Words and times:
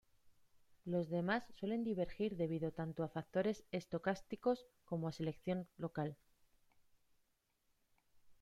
Los 0.83 1.09
demás 1.11 1.45
suelen 1.59 1.83
divergir 1.83 2.35
debido 2.35 2.71
tanto 2.71 3.03
a 3.03 3.07
factores 3.07 3.63
estocásticos 3.71 4.65
como 4.83 5.07
a 5.07 5.11
selección 5.11 5.67
local. 5.77 6.17